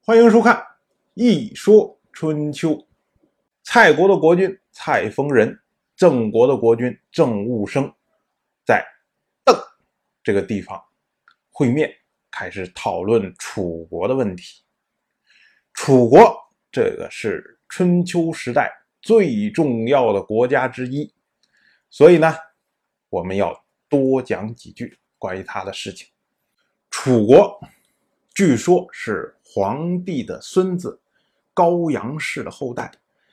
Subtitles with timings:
[0.00, 0.56] 欢迎收看
[1.14, 2.70] 《一说春秋》。
[3.62, 5.60] 蔡国的国君蔡丰仁，
[5.94, 7.92] 郑国的国君郑务生，
[8.64, 8.82] 在
[9.44, 9.54] 邓
[10.22, 10.82] 这个地方
[11.50, 11.94] 会面，
[12.30, 14.62] 开始讨论楚国的问题。
[15.74, 16.34] 楚国
[16.72, 18.72] 这个是春秋时代
[19.02, 21.12] 最重要的国家之一，
[21.90, 22.34] 所以呢，
[23.10, 26.08] 我们要多讲几句关于他的事情。
[26.88, 27.60] 楚国
[28.34, 29.34] 据说是。
[29.50, 31.00] 皇帝的孙子
[31.54, 32.92] 高阳氏的后代，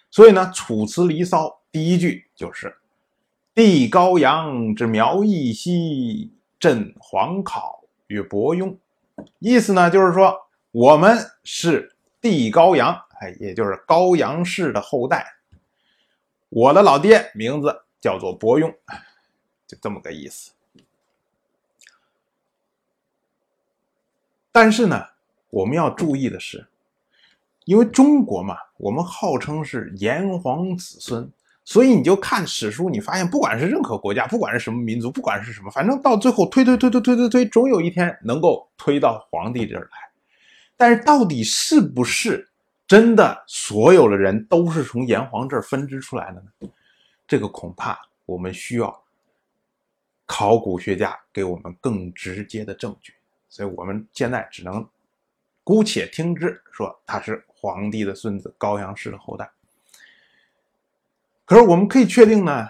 [0.09, 2.73] 所以呢，《楚辞·离骚》第一句就是
[3.53, 8.75] “帝高阳之苗裔兮，朕皇考与伯庸”，
[9.39, 15.35] 意思呢就是说我们是帝高阳，哎，也就是高阳氏的后代。
[16.47, 18.73] 我的老爹名字叫做伯庸，
[19.67, 20.53] 就这么个意思。
[24.53, 25.14] 但是呢。
[25.55, 26.67] 我们要注意的是，
[27.63, 31.31] 因为中国嘛，我们号称是炎黄子孙，
[31.63, 39.97] 所以你就看史书，你发现不管是任何国家，不管是什么民族，不管是什么，反正到最后推推推推推推推，总有一天能够推到皇帝这儿来。
[40.75, 42.45] 但是到底是不是
[42.85, 46.69] 真的所有的人都是从炎黄这儿分支出来的呢？
[47.25, 48.93] 这个恐怕我们需要
[50.25, 53.13] 考古学家给我们更直接的证据，
[53.47, 54.85] 所以我们现在只能。
[55.65, 59.49] 姑且听之，说他是皇帝的孙子，高阳氏的后代。
[61.43, 62.69] 可是我们可以确定呢，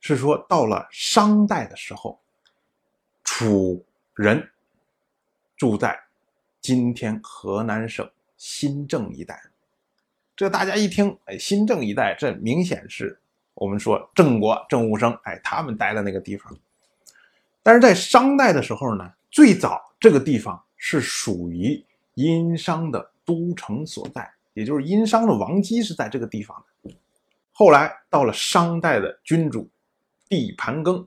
[0.00, 2.20] 是说到了商代的时候，
[3.24, 4.48] 楚人
[5.56, 6.00] 住在
[6.60, 9.42] 今天河南省新郑一带。
[10.36, 13.18] 这大家一听，哎，新郑一带，这明显是
[13.54, 16.56] 我们说郑国郑武生，哎，他们待的那个地方。
[17.60, 21.84] 但是在商代的时候呢，最早这个地方是属于。
[22.14, 26.94] 殷商的都城所在，也就是殷商的王姬是在这个地方的。
[27.52, 29.68] 后来到了商代的君主
[30.28, 31.04] 帝盘庚，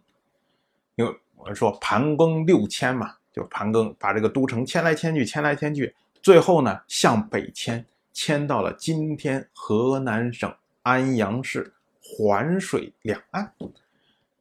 [0.96, 13.54] 因为我们说盘庚六迁嘛，就盘庚把这个都城迁来迁去，迁来迁去，最后呢向北迁，迁到了今天河南省安阳市环水两岸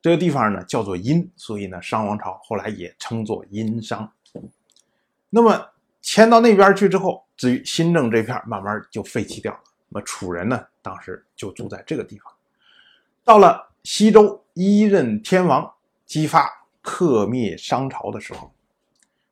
[0.03, 4.11] 这个地方呢，叫做殷，所以呢商王朝后来也称作殷商。
[5.31, 5.69] 那么。
[6.07, 9.61] 迁到那边去之后，至于新郑这片慢慢就废弃掉了。
[9.89, 12.33] 那么楚人呢，当时就住在这个地方。
[13.25, 15.69] 到了西周一任天王
[16.07, 16.49] 姬发
[16.81, 18.55] 克灭商朝的时候，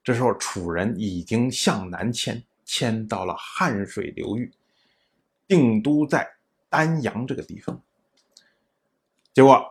[0.02, 4.52] 这时候楚人已经向南迁，迁到了汉水流域，
[5.46, 6.28] 定都在
[6.68, 7.80] 丹阳这个地方。
[9.32, 9.64] 结果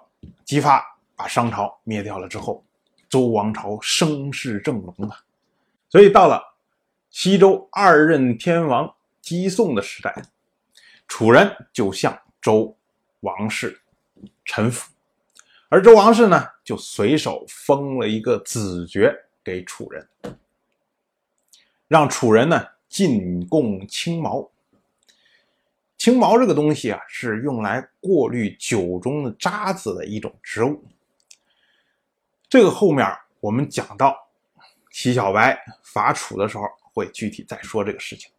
[0.46, 0.82] 姬发
[1.18, 2.64] 把商朝灭掉了之后，
[3.10, 5.20] 周王朝声势正隆啊，
[5.90, 6.53] 所以到了。
[7.14, 8.92] 西周二任天王
[9.22, 10.12] 姬宋的时代，
[11.08, 12.76] 楚人就向周
[13.20, 13.80] 王室
[14.44, 14.92] 臣服，
[15.70, 20.10] 而周王室呢，就随手封了一个子爵给楚人，
[21.88, 24.50] 让楚人呢进贡青毛。
[25.96, 30.84] 青毛这个东西啊，是用来过滤酒中的渣子的一种植物。
[32.50, 33.08] 这个后面
[33.40, 34.18] 我们讲到
[34.90, 36.64] 齐小白伐楚的时候。
[36.94, 38.32] 会具体再说这个事情，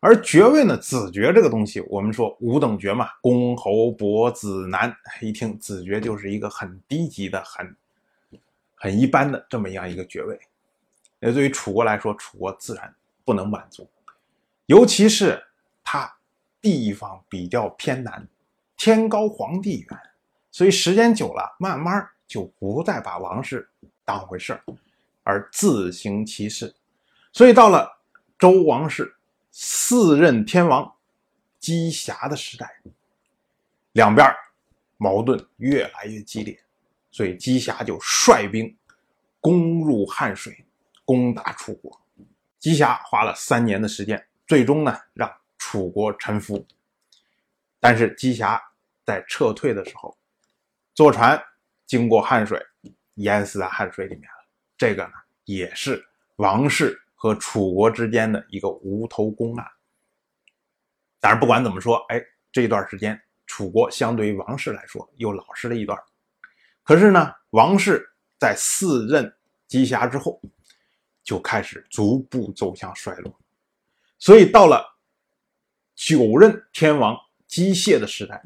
[0.00, 0.76] 而爵位呢？
[0.76, 4.94] 子爵这个东西，我们说五等爵嘛，公侯伯子男。
[5.20, 7.76] 一听子爵就是一个很低级的、很
[8.76, 10.38] 很一般的这么样一个爵位。
[11.18, 12.94] 那对于楚国来说，楚国自然
[13.24, 13.88] 不能满足，
[14.66, 15.42] 尤其是
[15.82, 16.14] 它
[16.60, 18.28] 地方比较偏南，
[18.76, 19.98] 天高皇帝远，
[20.52, 23.68] 所以时间久了，慢慢就不再把王室
[24.04, 24.62] 当回事儿，
[25.24, 26.72] 而自行其事。
[27.38, 27.96] 所以到了
[28.36, 29.14] 周王室
[29.52, 30.92] 四任天王
[31.60, 32.68] 姬瑕的时代，
[33.92, 34.28] 两边
[34.96, 36.60] 矛盾越来越激烈，
[37.12, 38.76] 所以姬瑕就率兵
[39.40, 40.66] 攻入汉水，
[41.04, 42.00] 攻打楚国。
[42.58, 46.66] 姬瑕花了三年的时间，最终呢让楚国臣服。
[47.78, 48.60] 但是姬瑕
[49.04, 50.18] 在撤退的时候，
[50.92, 51.40] 坐船
[51.86, 52.60] 经过汉水，
[53.14, 54.44] 淹死在汉水里面了。
[54.76, 55.12] 这个呢
[55.44, 56.04] 也是
[56.34, 57.00] 王室。
[57.20, 59.66] 和楚国之间的一个无头公案。
[61.18, 62.22] 但是不管怎么说，哎，
[62.52, 65.98] 这一段时间楚国相对于王室来说又老实了一段。
[66.84, 69.36] 可是呢，王室在四任
[69.66, 70.40] 姬瑕之后
[71.24, 73.36] 就开始逐步走向衰落。
[74.16, 74.86] 所以到了
[75.96, 77.18] 九任天王
[77.48, 78.40] 姬械的时代，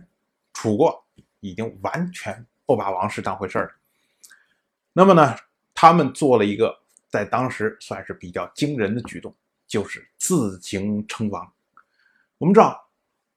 [0.55, 1.07] 楚国
[1.41, 3.75] 已经完全不把王室当回事儿了。
[4.95, 5.37] 那么呢，
[5.75, 6.82] 他们做了一个。
[7.13, 9.37] 在当时算是比较惊人的举动，
[9.67, 11.53] 就是自行称王。
[12.39, 12.89] 我们知道，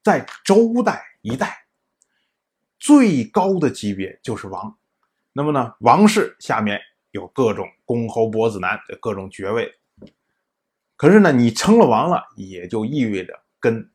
[0.01, 1.67] 在周代一代，
[2.79, 4.77] 最高的级别就是王。
[5.33, 6.79] 那么呢，王室下面
[7.11, 9.69] 有各种公侯伯子男的各种爵位。
[10.95, 13.91] 可是呢，你称了王了，也就意味着跟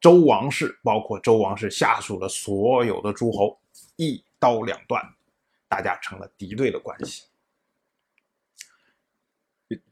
[0.00, 3.60] 周王室，包括周王室下属的所有的诸侯，
[3.94, 5.00] 一刀两断，
[5.68, 7.26] 大家成了敌对的关系。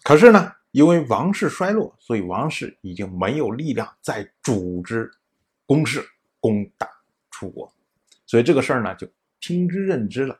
[0.02, 5.10] 可是呢，因为王室衰落，所以王室已经没有力量再组织
[5.64, 6.04] 攻势
[6.40, 6.88] 攻打
[7.30, 7.72] 楚国，
[8.26, 9.08] 所以这个事儿呢就
[9.40, 10.38] 听之任之了。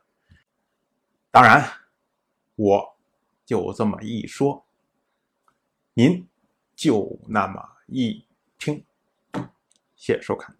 [1.31, 1.67] 当然，
[2.55, 2.97] 我
[3.45, 4.65] 就这么一说，
[5.93, 6.27] 您
[6.75, 8.25] 就那么一
[8.59, 8.83] 听。
[9.95, 10.53] 谢谢收看。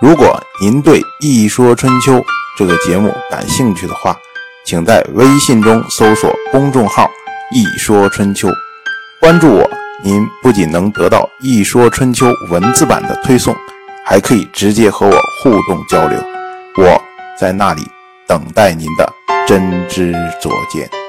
[0.00, 2.12] 如果您对《一说春秋》
[2.56, 4.16] 这个节目感兴趣的话，
[4.64, 7.10] 请在微信中搜索公众号
[7.54, 8.48] “一说春秋”，
[9.20, 9.70] 关注我。
[10.02, 13.54] 您不仅能得到《一说春秋》文字版的推送，
[14.04, 16.18] 还可以直接和我互动交流。
[16.76, 17.00] 我
[17.38, 17.86] 在那里
[18.26, 19.08] 等待您的
[19.46, 21.01] 真知灼见。